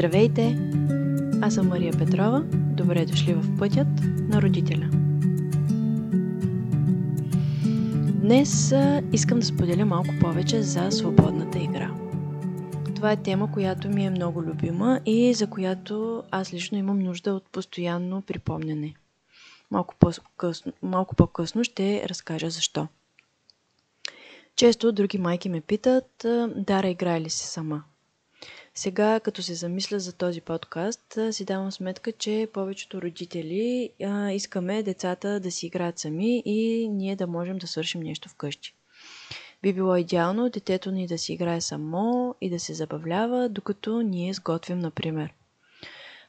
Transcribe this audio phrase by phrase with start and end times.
[0.00, 0.58] Здравейте!
[1.42, 2.42] Аз съм Мария Петрова.
[2.52, 3.88] Добре дошли в пътят
[4.28, 4.90] на родителя.
[8.14, 8.74] Днес
[9.12, 11.90] искам да споделя малко повече за свободната игра.
[12.96, 17.34] Това е тема, която ми е много любима и за която аз лично имам нужда
[17.34, 18.94] от постоянно припомняне.
[19.70, 22.88] Малко по-късно, малко по-късно ще разкажа защо.
[24.56, 26.26] Често други майки ме питат,
[26.56, 27.82] Дара, играе ли си сама?
[28.74, 34.82] Сега, като се замисля за този подкаст, си давам сметка, че повечето родители а, искаме
[34.82, 38.74] децата да си играят сами и ние да можем да свършим нещо вкъщи.
[39.62, 44.34] Би било идеално детето ни да си играе само и да се забавлява, докато ние
[44.34, 45.34] сготвим, например.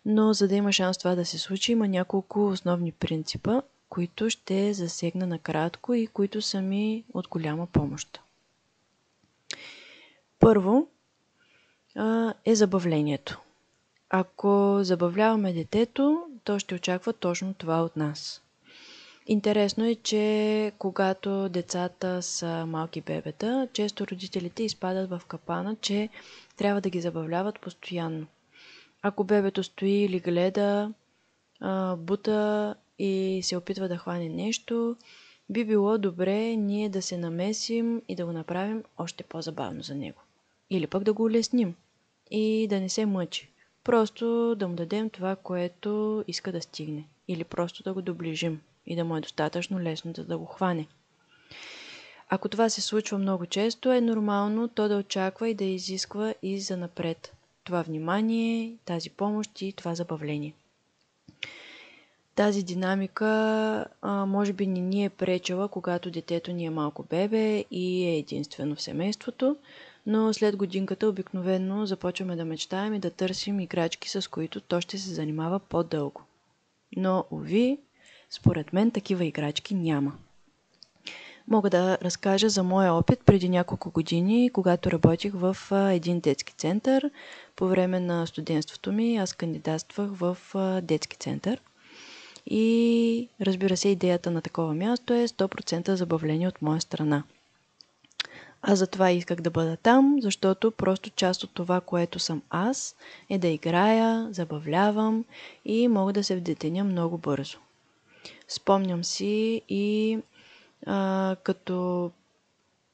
[0.05, 4.73] Но за да има шанс това да се случи, има няколко основни принципа, които ще
[4.73, 8.19] засегна накратко и които са ми от голяма помощ.
[10.39, 10.87] Първо
[12.45, 13.39] е забавлението.
[14.09, 18.41] Ако забавляваме детето, то ще очаква точно това от нас.
[19.27, 26.09] Интересно е, че когато децата са малки бебета, често родителите изпадат в капана, че
[26.57, 28.25] трябва да ги забавляват постоянно.
[29.01, 30.93] Ако бебето стои или гледа,
[31.97, 34.95] бута и се опитва да хване нещо,
[35.49, 40.21] би било добре ние да се намесим и да го направим още по-забавно за него.
[40.71, 41.75] Или пък да го улесним
[42.31, 43.51] и да не се мъчи.
[43.83, 47.07] Просто да му дадем това, което иска да стигне.
[47.27, 50.87] Или просто да го доближим и да му е достатъчно лесно да, да го хване.
[52.29, 56.59] Ако това се случва много често, е нормално то да очаква и да изисква и
[56.59, 57.33] за напред
[57.63, 60.53] това внимание, тази помощ и това забавление.
[62.35, 63.25] Тази динамика
[64.01, 68.17] а, може би не ни е пречела, когато детето ни е малко бебе и е
[68.17, 69.55] единствено в семейството,
[70.05, 74.97] но след годинката обикновено започваме да мечтаем и да търсим играчки, с които то ще
[74.97, 76.21] се занимава по-дълго.
[76.97, 77.77] Но, уви,
[78.29, 80.13] според мен такива играчки няма.
[81.47, 85.57] Мога да разкажа за моя опит преди няколко години, когато работих в
[85.91, 87.11] един детски център.
[87.55, 90.37] По време на студентството ми аз кандидатствах в
[90.81, 91.61] детски център.
[92.45, 97.23] И разбира се, идеята на такова място е 100% забавление от моя страна.
[98.61, 102.95] Аз затова исках да бъда там, защото просто част от това, което съм аз,
[103.29, 105.25] е да играя, забавлявам
[105.65, 107.57] и мога да се вдетеня много бързо.
[108.47, 110.19] Спомням си и
[110.85, 112.11] а, като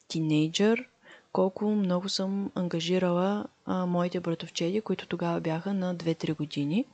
[0.08, 0.88] тинейджър,
[1.32, 6.86] колко много съм ангажирала а, моите братовчеди, които тогава бяха на 2-3 години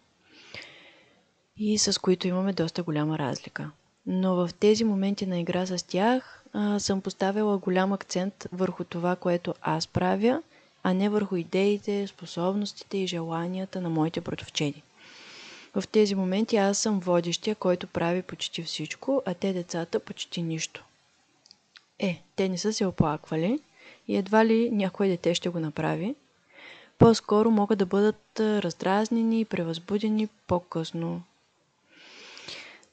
[1.57, 3.72] и с които имаме доста голяма разлика.
[4.05, 9.15] Но в тези моменти на игра с тях а, съм поставила голям акцент върху това,
[9.15, 10.41] което аз правя,
[10.83, 14.81] а не върху идеите, способностите и желанията на моите братовчеди.
[15.75, 20.83] В тези моменти аз съм водещия, който прави почти всичко, а те децата почти нищо.
[21.99, 23.59] Е, те не са се оплаквали
[24.07, 26.15] и едва ли някой дете ще го направи.
[26.97, 31.21] По-скоро могат да бъдат раздразнени и превъзбудени по-късно.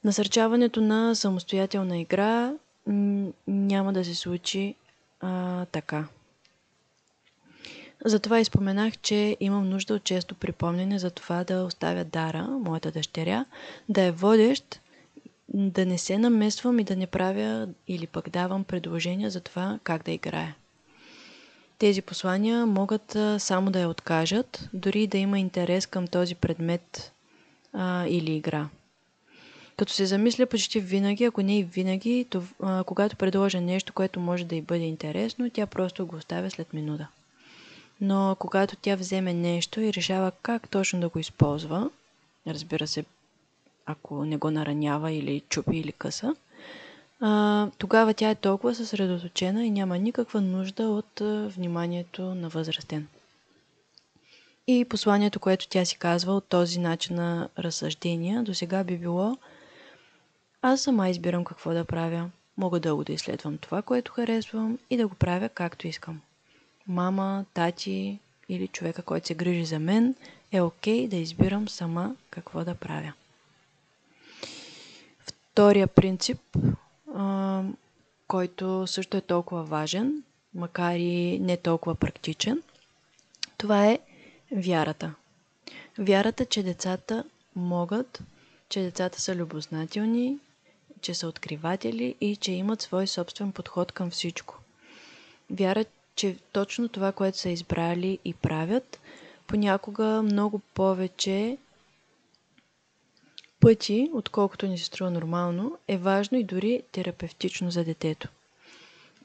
[0.04, 2.52] Насърчаването на самостоятелна игра
[3.46, 4.74] няма да се случи
[5.20, 6.04] а, така.
[8.04, 13.44] Затова изпоменах, че имам нужда от често припомняне за това да оставя Дара, моята дъщеря,
[13.88, 14.80] да е водещ,
[15.48, 20.04] да не се намесвам и да не правя или пък давам предложения за това как
[20.04, 20.54] да играя.
[21.78, 27.12] Тези послания могат само да я откажат, дори да има интерес към този предмет
[27.72, 28.68] а, или игра.
[29.80, 34.20] Като се замисля почти винаги, ако не и винаги, то, а, когато предложа нещо, което
[34.20, 37.08] може да й бъде интересно, тя просто го оставя след минута.
[38.00, 41.90] Но когато тя вземе нещо и решава как точно да го използва,
[42.46, 43.04] разбира се,
[43.86, 46.34] ако не го наранява или чупи или къса,
[47.20, 53.08] а, тогава тя е толкова съсредоточена и няма никаква нужда от а, вниманието на възрастен.
[54.66, 59.36] И посланието, което тя си казва от този начин на разсъждения, до сега би било–
[60.62, 62.30] аз сама избирам какво да правя.
[62.56, 66.20] Мога дълго да изследвам това, което харесвам и да го правя както искам.
[66.86, 68.18] Мама, тати
[68.48, 70.14] или човека, който се грижи за мен,
[70.52, 73.12] е окей okay да избирам сама какво да правя.
[75.18, 76.40] Втория принцип,
[77.14, 77.62] а,
[78.28, 80.22] който също е толкова важен,
[80.54, 82.62] макар и не толкова практичен,
[83.58, 83.98] това е
[84.52, 85.14] вярата.
[85.98, 87.24] Вярата, че децата
[87.56, 88.22] могат,
[88.68, 90.38] че децата са любознателни,
[91.00, 94.58] че са откриватели и че имат свой собствен подход към всичко.
[95.50, 99.00] Вярат, че точно това, което са избрали и правят,
[99.46, 101.58] понякога много повече
[103.60, 108.28] пъти, отколкото ни се струва нормално, е важно и дори терапевтично за детето.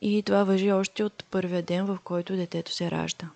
[0.01, 3.29] И това въжи още от първия ден, в който детето се ражда.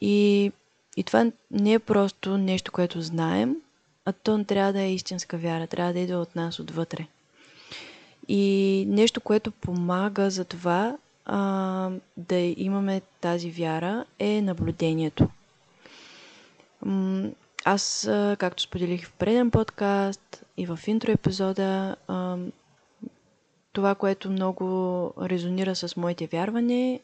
[0.00, 0.52] И,
[0.96, 3.56] и това не е просто нещо, което знаем,
[4.04, 7.06] а то трябва да е истинска вяра, трябва да иде от нас отвътре.
[8.28, 8.44] И
[8.88, 10.96] нещо, което помага за това
[11.26, 15.28] а, да имаме тази вяра е наблюдението.
[17.64, 18.08] Аз,
[18.38, 21.96] както споделих в преден подкаст и в интро епизода,
[23.72, 24.66] това, което много
[25.20, 27.00] резонира с моите вярвания,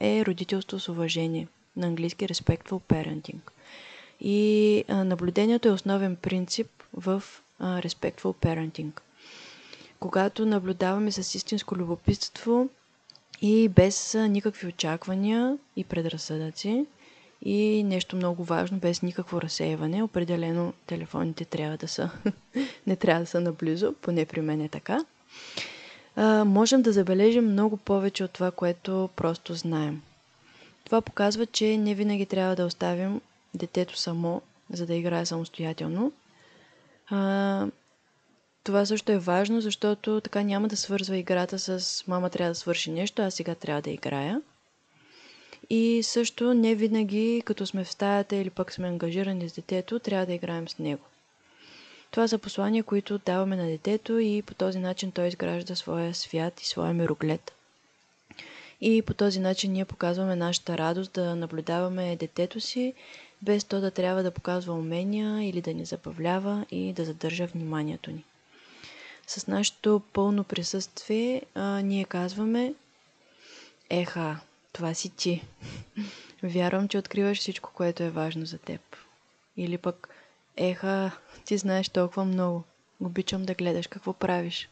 [0.00, 1.48] е родителство с уважение.
[1.76, 3.38] На английски respectful parenting.
[4.22, 4.44] И
[4.88, 7.22] наблюдението е основен принцип в
[7.60, 9.00] respectful parenting.
[10.00, 12.68] Когато наблюдаваме с истинско любопитство
[13.42, 16.86] и без никакви очаквания и предразсъдъци,
[17.42, 22.10] и нещо много важно, без никакво разсеиване, определено телефоните трябва да са,
[22.86, 25.04] не трябва да са наблизо, поне при мен е така.
[26.44, 30.02] Можем да забележим много повече от това, което просто знаем.
[30.84, 33.20] Това показва, че не винаги трябва да оставим
[33.54, 36.12] детето само, за да играе самостоятелно.
[37.06, 37.66] А,
[38.64, 42.90] това също е важно, защото така няма да свързва играта с мама трябва да свърши
[42.90, 44.42] нещо, а сега трябва да играя.
[45.70, 50.26] И също не винаги, като сме в стаята или пък сме ангажирани с детето, трябва
[50.26, 51.02] да играем с него.
[52.10, 56.60] Това са послания, които даваме на детето и по този начин той изгражда своя свят
[56.60, 57.52] и своя мироглед.
[58.84, 62.94] И по този начин ние показваме нашата радост да наблюдаваме детето си,
[63.42, 68.10] без то да трябва да показва умения или да ни забавлява и да задържа вниманието
[68.10, 68.24] ни.
[69.26, 72.74] С нашето пълно присъствие а, ние казваме
[73.90, 74.40] Еха,
[74.72, 75.42] това си ти.
[76.42, 78.80] Вярвам, че откриваш всичко, което е важно за теб.
[79.56, 80.08] Или пък,
[80.56, 81.10] еха,
[81.44, 82.62] ти знаеш толкова много.
[83.00, 84.68] Обичам да гледаш какво правиш.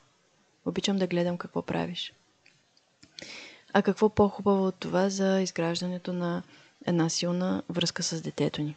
[0.66, 2.12] Обичам да гледам какво правиш.
[3.72, 6.42] А какво по-хубаво от това за изграждането на
[6.86, 8.76] една силна връзка с детето ни?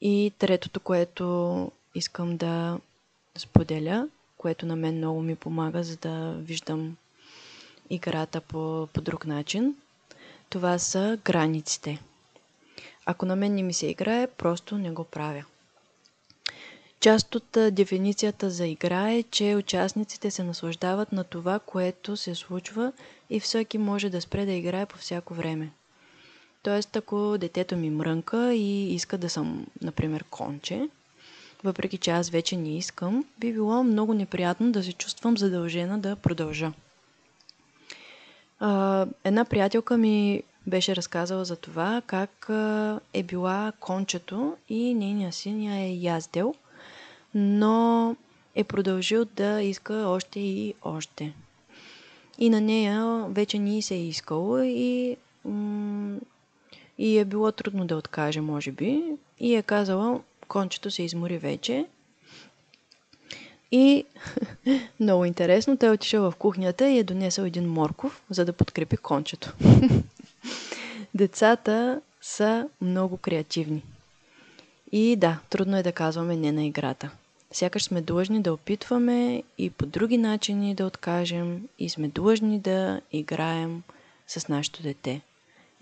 [0.00, 2.78] И третото, което искам да
[3.36, 6.96] споделя, което на мен много ми помага, за да виждам
[7.90, 9.74] играта по, по друг начин.
[10.50, 12.02] Това са границите.
[13.06, 15.44] Ако на мен не ми се играе, просто не го правя.
[17.04, 22.92] Част от дефиницията за игра е, че участниците се наслаждават на това, което се случва
[23.30, 25.70] и всеки може да спре да играе по всяко време.
[26.62, 30.88] Тоест, ако детето ми мрънка и иска да съм, например, конче,
[31.64, 36.16] въпреки че аз вече не искам, би било много неприятно да се чувствам задължена да
[36.16, 36.72] продължа.
[39.24, 42.50] Една приятелка ми беше разказала за това как
[43.14, 46.54] е била кончето и нейния син е яздел,
[47.34, 48.16] но
[48.54, 51.32] е продължил да иска още и още.
[52.38, 55.16] И на нея вече ни се е искало и,
[56.98, 59.02] и е било трудно да откаже, може би.
[59.40, 61.86] И е казала, кончето се измори вече
[63.74, 64.04] и
[65.00, 68.96] много интересно, той е отишъл в кухнята и е донесъл един морков, за да подкрепи
[68.96, 69.52] кончето.
[71.14, 73.82] Децата са много креативни.
[74.92, 77.10] И да, трудно е да казваме не на играта.
[77.52, 83.00] Сякаш сме длъжни да опитваме и по други начини да откажем и сме длъжни да
[83.12, 83.82] играем
[84.26, 85.20] с нашето дете.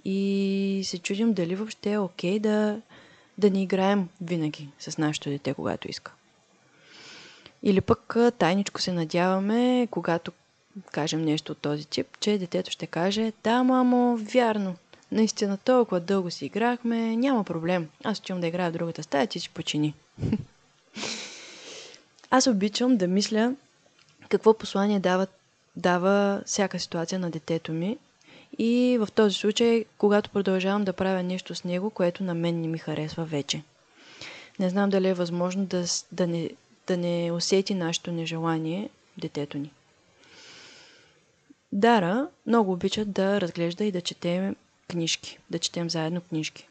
[0.04, 2.80] И се чудим дали въобще е окей да,
[3.38, 6.12] да не играем винаги с нашето дете, когато иска.
[7.62, 10.32] Или пък тайничко се надяваме, когато
[10.90, 14.76] кажем нещо от този тип, че детето ще каже, да, мамо, вярно,
[15.12, 17.88] наистина толкова дълго си играхме, няма проблем.
[18.04, 19.94] Аз отивам да играя в другата стая, ти си почини.
[22.34, 23.54] Аз обичам да мисля
[24.28, 25.26] какво послание дава,
[25.76, 27.98] дава всяка ситуация на детето ми.
[28.58, 32.68] И в този случай, когато продължавам да правя нещо с него, което на мен не
[32.68, 33.62] ми харесва вече.
[34.58, 36.50] Не знам дали е възможно да, да не
[36.86, 39.70] да не усети нашето нежелание детето ни.
[41.72, 44.56] Дара много обича да разглежда и да четем
[44.88, 46.68] книжки, да четем заедно книжки.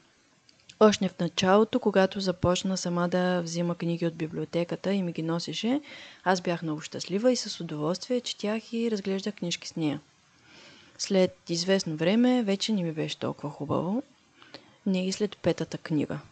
[0.84, 5.82] Още в началото, когато започна сама да взима книги от библиотеката и ми ги носеше,
[6.24, 10.00] аз бях много щастлива и с удоволствие четях и разглеждах книжки с нея.
[10.98, 14.04] След известно време вече не ми беше толкова хубаво.
[14.86, 16.20] Не и след петата книга–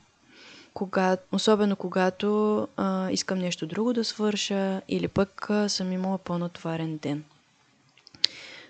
[0.73, 6.97] кога, особено когато а, искам нещо друго да свърша или пък а, съм имала по-натоварен
[6.97, 7.23] ден.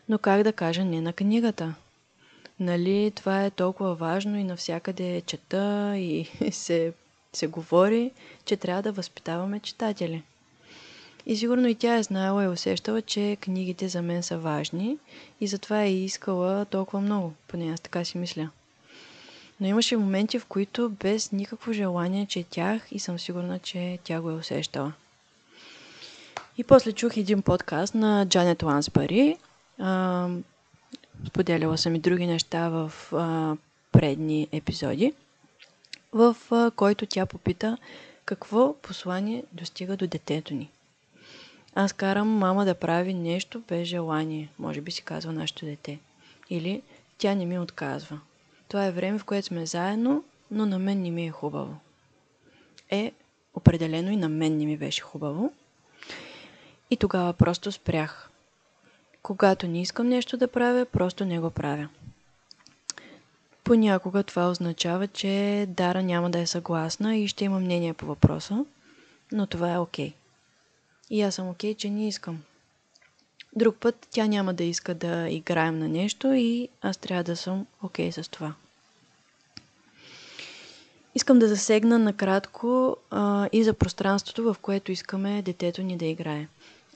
[0.10, 1.74] Но как да кажа не на книгата?
[2.60, 6.94] Нали, това е толкова важно и навсякъде чета и се,
[7.34, 8.12] се говори,
[8.46, 10.24] че трябва да възпитаваме читатели.
[11.26, 14.98] И сигурно и тя е знаела и усещала, че книгите за мен са важни
[15.42, 18.50] и затова е искала толкова много, поне аз така си мисля.
[19.60, 24.30] Но имаше моменти, в които без никакво желание четях и съм сигурна, че тя го
[24.30, 24.94] е усещала.
[26.58, 29.38] И после чух един подкаст на Джанет Лансбари.
[31.28, 33.58] Споделяла съм и други неща в а,
[33.92, 35.14] предни епизоди,
[36.14, 37.78] в а, който тя попита
[38.26, 40.70] какво послание достига до детето ни.
[41.76, 46.00] Аз карам мама да прави нещо без желание, може би си казва нашето дете.
[46.50, 46.82] Или
[47.18, 48.20] тя не ми отказва.
[48.68, 51.78] Това е време, в което сме заедно, но на мен не ми е хубаво.
[52.90, 53.12] Е,
[53.54, 55.54] определено и на мен не ми беше хубаво.
[56.92, 58.29] И тогава просто спрях.
[59.24, 61.90] Когато не искам нещо да правя, просто не го правя.
[63.64, 68.66] Понякога това означава, че Дара няма да е съгласна и ще има мнение по въпроса,
[69.32, 70.10] но това е окей.
[70.10, 70.14] Okay.
[71.10, 72.44] И аз съм окей, okay, че не искам.
[73.56, 77.68] Друг път тя няма да иска да играем на нещо и аз трябва да съм
[77.84, 78.54] окей okay с това.
[81.16, 86.48] Искам да засегна накратко а, и за пространството, в което искаме детето ни да играе.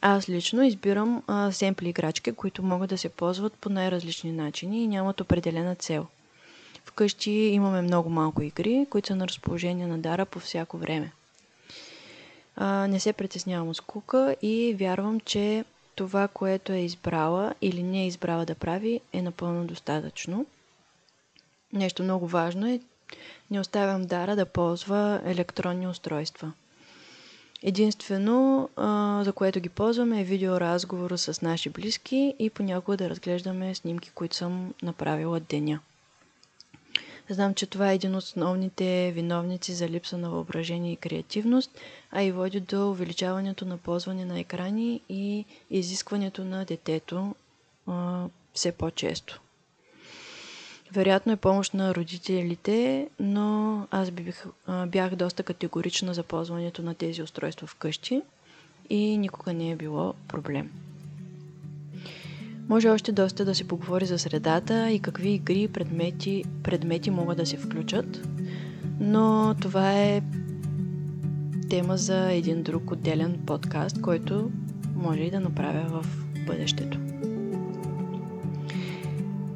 [0.05, 4.88] Аз лично избирам а, семпли играчки, които могат да се ползват по най-различни начини и
[4.88, 6.07] нямат определена цел.
[6.86, 11.12] Вкъщи имаме много малко игри, които са на разположение на Дара по всяко време.
[12.55, 18.03] А, не се притеснявам от скука и вярвам, че това, което е избрала или не
[18.03, 20.45] е избрала да прави, е напълно достатъчно.
[21.74, 22.79] Нещо много важно е,
[23.51, 26.51] не оставям Дара да ползва електронни устройства.
[27.63, 28.88] Единствено, а,
[29.24, 34.36] за което ги ползваме е видеоразговор с наши близки и понякога да разглеждаме снимки, които
[34.36, 35.79] съм направила деня.
[37.29, 41.72] Знам, че това е един от основните виновници за липса на въображение и креативност,
[42.12, 47.36] а и води до увеличаването на ползване на екрани и изискването на детето
[47.88, 49.41] а, все по-често.
[50.93, 54.45] Вероятно е помощ на родителите, но аз бих,
[54.88, 58.21] бях доста категорична за ползването на тези устройства вкъщи
[58.89, 60.71] и никога не е било проблем.
[62.69, 67.38] Може още доста да се поговори за средата и какви игри и предмети, предмети могат
[67.38, 68.27] да се включат,
[69.00, 70.21] но това е
[71.69, 74.51] тема за един друг отделен подкаст, който
[74.95, 76.05] може и да направя в
[76.47, 76.97] бъдещето.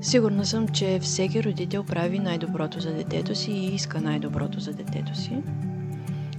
[0.08, 5.18] Сигурна съм, че всеки родител прави най-доброто за детето си и иска най-доброто за детето
[5.18, 5.38] си.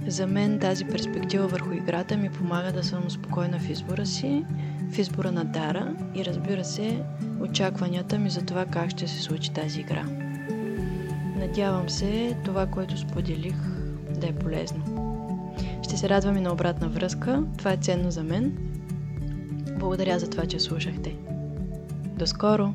[0.07, 4.45] За мен тази перспектива върху играта ми помага да съм спокойна в избора си,
[4.91, 7.03] в избора на Дара и разбира се,
[7.39, 10.03] очакванията ми за това как ще се случи тази игра.
[11.35, 13.57] Надявам се това, което споделих,
[14.19, 14.83] да е полезно.
[15.83, 17.43] Ще се радвам и на обратна връзка.
[17.57, 18.57] Това е ценно за мен.
[19.79, 21.15] Благодаря за това, че слушахте.
[22.17, 22.73] До скоро!